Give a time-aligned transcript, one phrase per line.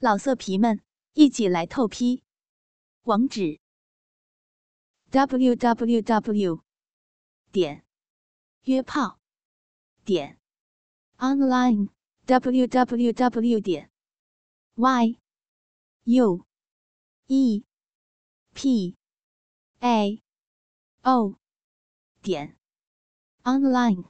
[0.00, 0.80] 老色皮们，
[1.14, 2.22] 一起来透批！
[3.02, 3.58] 网址
[5.10, 6.62] ：w w w
[7.50, 7.84] 点
[8.62, 9.18] 约炮
[10.04, 10.38] 点
[11.16, 11.88] online
[12.26, 13.90] w w w 点
[14.76, 15.18] y
[16.04, 16.46] u
[17.26, 17.64] e
[18.54, 18.96] p
[19.80, 20.22] a
[21.02, 21.34] o
[22.22, 22.56] 点
[23.42, 24.04] online。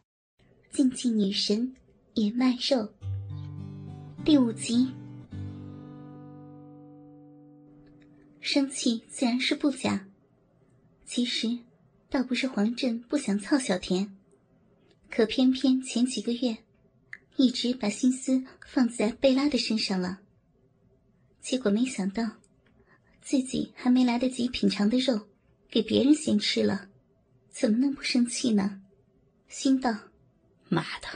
[0.70, 1.75] 竞技女神
[2.12, 2.93] 也卖肉
[4.23, 4.97] 第五集。
[8.51, 10.09] 生气自然是不假，
[11.05, 11.59] 其实
[12.09, 14.16] 倒不是黄振不想操小田，
[15.11, 16.57] 可偏偏前几个月
[17.37, 20.21] 一直把心思放在贝拉的身上了。
[21.43, 22.38] 结果没想到
[23.21, 25.29] 自己还没来得及品尝的肉，
[25.69, 26.88] 给别人先吃了，
[27.51, 28.80] 怎么能不生气呢？
[29.49, 29.95] 心道：
[30.71, 31.09] 妈的，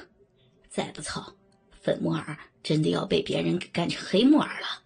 [0.68, 1.34] 再不操，
[1.80, 4.82] 粉木耳真的要被别人给干成黑木耳了。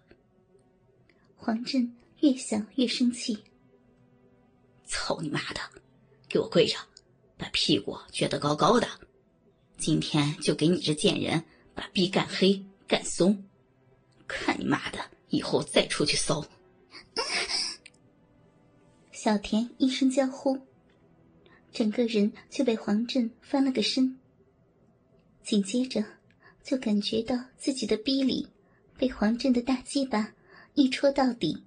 [1.35, 1.96] 黄振。
[2.21, 3.37] 越想越生气。
[4.85, 5.59] 操你妈的！
[6.29, 6.77] 给我跪着，
[7.37, 8.87] 把屁股撅得高高的。
[9.77, 11.43] 今天就给你这贱人
[11.75, 13.45] 把逼干黑干松，
[14.27, 16.45] 看你妈的以后再出去骚！
[19.11, 20.59] 小田一声娇呼，
[21.71, 24.17] 整个人就被黄振翻了个身。
[25.43, 26.03] 紧接着，
[26.63, 28.47] 就感觉到自己的逼里
[28.97, 30.33] 被黄振的大鸡巴
[30.73, 31.63] 一戳到底。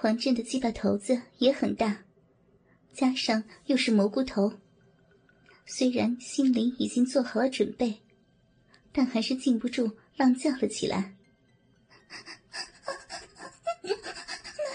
[0.00, 2.04] 黄振的鸡巴头子也很大，
[2.94, 4.52] 加上又是蘑菇头，
[5.66, 8.00] 虽然心里已经做好了准备，
[8.92, 11.16] 但还是禁不住浪叫了起来。
[13.82, 13.90] 妈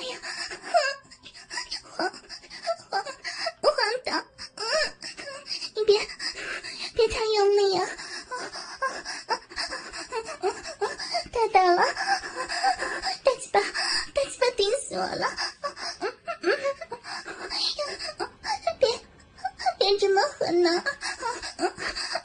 [0.09, 0.19] 呀！
[1.83, 2.11] 黄
[2.89, 4.25] 黄黄导，
[5.73, 5.97] 你别
[6.93, 7.87] 别太用力啊！
[11.31, 11.81] 太大了！
[14.87, 15.27] 死我了！
[18.79, 18.89] 别
[19.77, 20.69] 别这么狠呐！
[21.57, 21.63] 啊，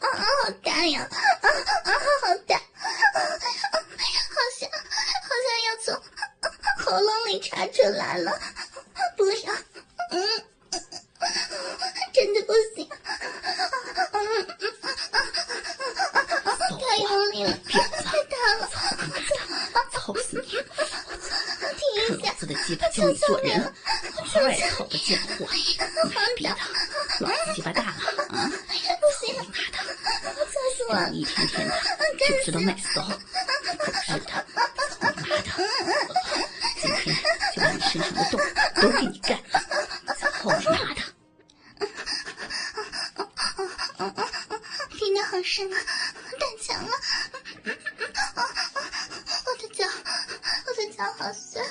[0.00, 1.09] 好大呀！
[1.10, 1.48] 啊
[1.84, 2.56] 啊，好大！
[2.56, 5.87] 好像好像要从
[6.84, 8.41] 喉咙里插出来了！
[9.16, 9.53] 不要！
[10.10, 10.16] 嗯，
[12.12, 12.88] 真的不行！
[16.81, 17.53] 太用力了！
[17.65, 17.78] 太
[18.25, 18.62] 大了！
[19.93, 20.48] 操死你！
[22.17, 23.61] 老子的鸡巴教你做人，
[24.15, 24.41] 好好
[24.87, 25.47] 的贱货！
[26.15, 26.57] 妈逼的，
[27.21, 27.93] 老子鸡巴大了
[28.33, 28.51] 啊！
[28.51, 28.55] 操
[29.27, 29.49] 你妈的！
[30.91, 31.75] 让你一天天的
[32.19, 33.09] 就知道卖骚，狗
[34.09, 34.47] 日的！
[35.01, 35.05] 妈
[35.37, 35.47] 的！
[36.81, 37.05] 今天
[37.55, 38.41] 就把你身上的洞
[38.81, 39.55] 都给你干了！
[40.15, 40.27] 操
[40.59, 41.01] 你妈的！
[44.99, 45.77] 听得好深啊，
[46.41, 46.91] 太强了！
[49.45, 49.85] 我的脚，
[50.67, 51.65] 我的脚好酸。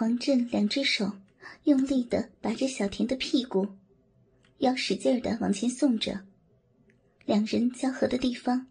[0.00, 1.12] 黄振两只手
[1.64, 3.68] 用力的把着小田的屁股，
[4.56, 6.24] 要使劲的往前送着，
[7.26, 8.66] 两人交合的地方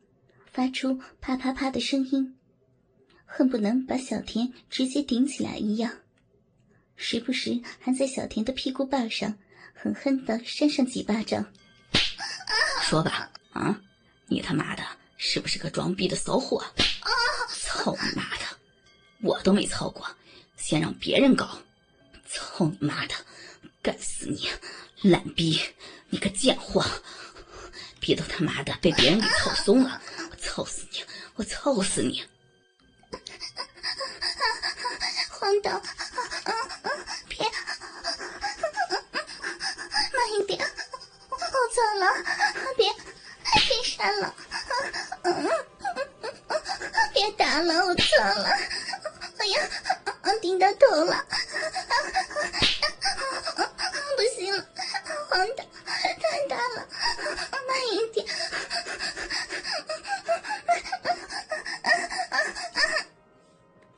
[0.51, 2.35] 发出啪啪啪的声音，
[3.28, 6.00] 恨不能把小田直接顶起来一样，
[6.95, 9.38] 时不时还在小田的屁股瓣上
[9.75, 11.45] 狠狠的扇上几巴掌。
[12.81, 13.79] 说吧，啊，
[14.25, 14.81] 你他妈的
[15.18, 16.66] 是不是个装逼的骚货？
[17.51, 18.45] 操你妈的，
[19.22, 20.09] 我都没操过。
[20.59, 21.59] 先让别人搞，
[22.29, 23.15] 操你妈的，
[23.81, 24.47] 干死你，
[25.01, 25.59] 懒逼，
[26.09, 26.85] 你个贱货，
[28.00, 31.03] 逼都他妈的被别人给操松了，我操死你，
[31.35, 32.23] 我操死你！
[35.31, 35.81] 黄导，
[37.29, 37.39] 别，
[40.13, 40.59] 慢一点，
[41.31, 42.05] 我错了，
[42.75, 42.94] 别，
[43.67, 44.35] 别删了，
[47.13, 48.50] 别打了，我错了，
[49.38, 49.57] 哎呀！
[50.39, 51.25] 顶到头了，
[54.17, 54.65] 不行了，
[55.29, 56.15] 黄大太
[56.47, 56.87] 大了，
[57.67, 58.25] 慢一点。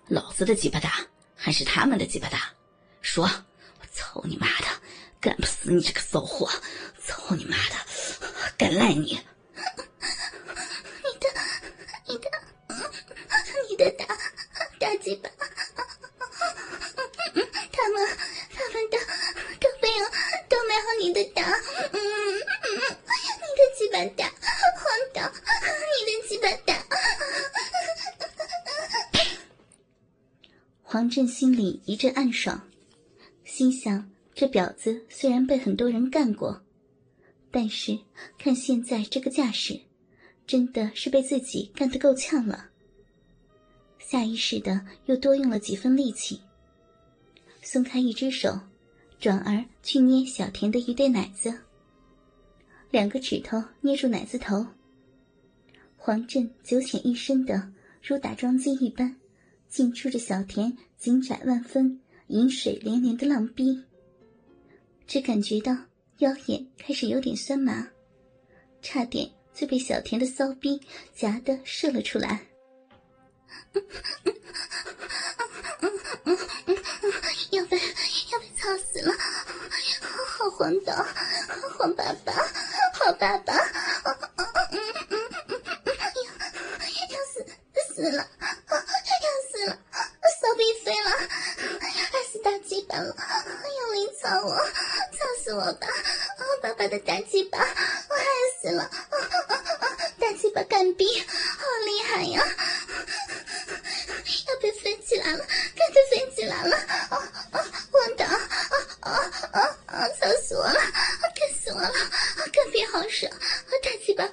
[0.08, 1.06] 老子的鸡巴大
[1.36, 2.54] 还是他们的鸡巴大？
[3.02, 4.68] 说，我操你妈的，
[5.20, 6.46] 干不死你这个骚货！
[6.46, 6.52] 货！
[7.04, 7.76] 操你妈的，
[8.58, 9.20] 敢赖你！
[11.04, 11.30] 你的，
[12.08, 12.30] 你的，
[13.70, 14.06] 你的大
[14.80, 15.30] 大鸡巴！
[17.72, 18.08] 他们，
[18.54, 18.98] 他们的
[19.60, 20.06] 都没有，
[20.50, 21.42] 都没有你的大。
[21.42, 24.30] 嗯嗯，你的鸡巴大，
[24.76, 24.84] 黄
[25.14, 25.18] 导，
[25.96, 26.70] 你的鸡巴大。
[30.84, 32.68] 黄振心里一阵暗爽，
[33.44, 36.64] 心想：这婊子虽然被很多人干过，
[37.52, 38.00] 但是
[38.40, 39.80] 看现在这个架势，
[40.48, 42.70] 真的是被自己干得够呛了。
[44.00, 46.40] 下意识的又多用了几分力气，
[47.62, 48.58] 松开一只手，
[49.20, 51.54] 转而去捏小田的一对奶子，
[52.90, 54.66] 两个指头捏住奶子头。
[55.98, 57.72] 黄振九浅一深的
[58.02, 59.16] 如打桩机一般。
[59.72, 63.82] 进出着小田紧窄万分、饮水连连的浪逼，
[65.08, 65.74] 只感觉到
[66.18, 67.88] 腰眼开始有点酸麻，
[68.82, 70.82] 差点就被小田的骚逼
[71.16, 72.46] 夹得射了出来。
[77.52, 79.14] 要被要被操死了！
[80.28, 80.94] 好黄导，
[81.78, 82.34] 黄爸爸，
[82.94, 83.64] 好爸爸，要
[87.32, 87.46] 死
[87.96, 88.28] 死了！
[95.54, 95.86] 我吧，
[96.62, 98.26] 爸爸的大巴，我害
[98.62, 98.90] 死了！
[100.20, 102.46] 大鸡巴干逼，好厉害呀！
[104.48, 105.46] 要被飞起来了，
[105.76, 106.78] 干被飞起来了！
[107.92, 109.12] 王导，啊
[109.52, 110.08] 啊啊！
[110.20, 111.92] 操死我了，干死我了！
[112.52, 113.32] 干逼好爽，
[113.84, 114.32] 大鸡巴好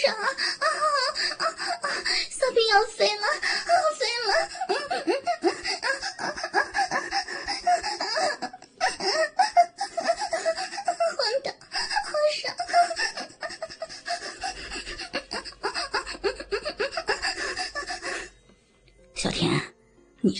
[0.00, 0.26] 爽啊！
[0.26, 0.66] 啊
[1.38, 1.46] 啊啊
[1.82, 1.88] 啊！
[2.30, 3.26] 小兵要飞了，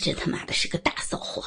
[0.07, 1.43] 这他妈的是个大骚货，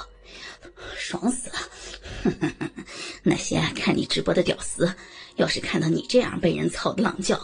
[0.94, 2.60] 爽死了！
[3.24, 4.94] 那些看你直播的屌丝，
[5.36, 7.40] 要是看到你这样被人操的浪叫，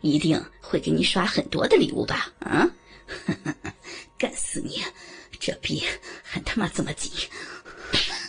[0.00, 2.32] 一定会给你刷很多的礼物吧？
[2.40, 2.68] 啊！
[4.18, 4.82] 干死你！
[5.38, 5.80] 这逼
[6.24, 7.12] 还他妈这么紧，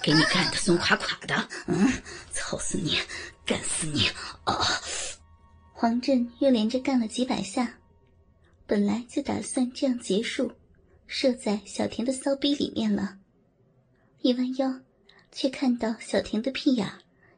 [0.04, 1.50] 给你干的松垮垮的！
[1.66, 1.92] 嗯，
[2.32, 3.00] 操死你！
[3.44, 4.08] 干死你！
[4.44, 4.56] 啊！
[5.74, 7.80] 黄振又连着干了几百下，
[8.68, 10.52] 本来就打算这样结束。
[11.12, 13.18] 射在小田的骚逼里面了，
[14.22, 14.80] 一弯腰，
[15.32, 16.88] 却看到小田的屁眼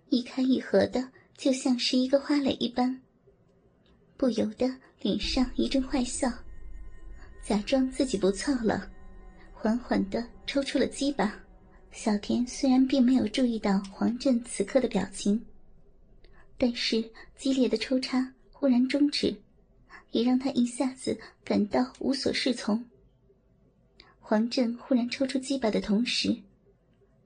[0.09, 3.01] 一开一合的，就像是一个花蕾一般。
[4.17, 4.69] 不由得
[5.01, 6.29] 脸上一阵坏笑，
[7.41, 8.91] 假装自己不操了，
[9.53, 11.41] 缓缓的抽出了鸡巴。
[11.93, 15.41] 小田虽然并没有注意到黄振此刻的表情，
[16.57, 19.33] 但是激烈的抽插忽然终止，
[20.11, 22.85] 也让他一下子感到无所适从。
[24.31, 26.33] 黄振忽然抽出鸡巴的同时，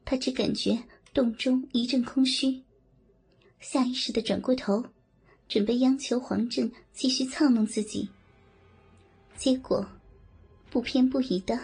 [0.04, 0.82] 他只感觉
[1.14, 2.64] 洞中一阵空虚，
[3.60, 4.84] 下意识的转过头，
[5.48, 8.10] 准备央求黄振继续操弄自己。
[9.38, 9.88] 结果，
[10.72, 11.60] 不偏不倚的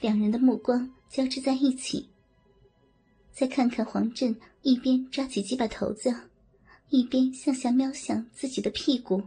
[0.00, 2.08] 两人的目光交织在一起。
[3.30, 6.12] 再看看黄振一边抓起鸡巴头子，
[6.88, 9.22] 一边向下瞄向自己的屁股，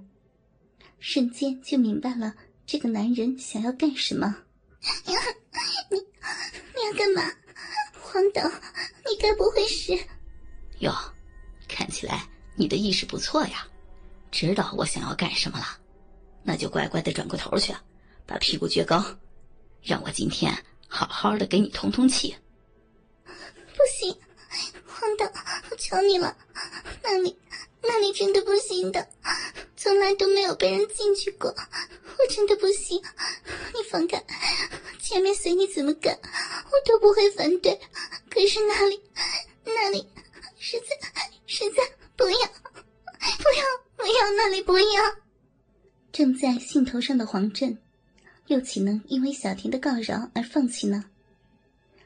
[1.00, 4.43] 瞬间就明白了这个男人想要干什么。
[5.90, 7.32] 你你要干嘛，
[8.02, 8.42] 黄导？
[9.06, 9.98] 你该不会是……
[10.80, 10.94] 哟，
[11.68, 13.66] 看起来你的意识不错呀，
[14.32, 15.66] 知道我想要干什么了，
[16.44, 17.74] 那就乖乖的转过头去，
[18.25, 19.04] 把屁股撅高，
[19.82, 20.54] 让我今天
[20.88, 22.36] 好好的给你通通气。
[23.25, 24.16] 不行，
[24.86, 25.25] 黄导，
[25.72, 26.36] 我求你了，
[27.02, 27.38] 那里
[27.82, 29.08] 那里真的不行的，
[29.75, 33.02] 从来都没有被人进去过，我真的不行，
[33.74, 34.24] 你放开。
[35.03, 37.77] 前面随你怎么干，我都不会反对。
[38.29, 38.98] 可是那里，
[39.65, 40.07] 那里，
[40.57, 40.95] 实在，
[41.45, 41.83] 实在
[42.15, 43.65] 不要，不要，
[43.98, 45.15] 不要那里不要。
[46.13, 47.77] 正在兴头上的黄振，
[48.48, 51.03] 又岂能因为小田的告饶而放弃呢？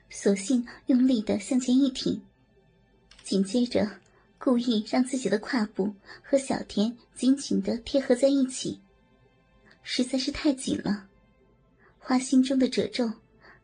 [0.09, 2.19] 索性用力的向前一挺，
[3.23, 3.87] 紧接着
[4.39, 8.81] 故意让自己的胯部和小田紧紧的贴合在一起，
[9.83, 11.06] 实在是太紧了。
[12.07, 13.11] 花心中的褶皱，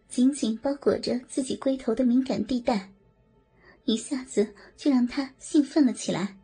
[0.09, 2.91] 紧紧包裹着自己龟头的敏感地带，
[3.85, 6.37] 一下子就让他兴奋了起来。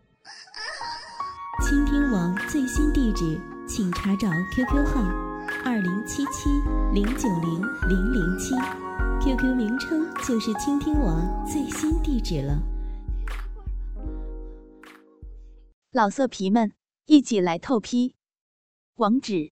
[1.62, 3.38] 倾听网最新地址，
[3.68, 5.01] 请查找 QQ 号：
[5.65, 6.50] 二零七七
[6.94, 8.56] 零九零零零七
[9.22, 12.58] ，QQ 名称就是倾听网最新地址了。
[15.91, 16.72] 老色皮们，
[17.08, 18.15] 一起来透批！
[18.96, 19.51] 网址